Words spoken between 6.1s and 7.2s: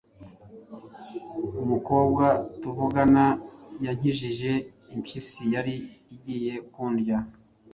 igiye kundya.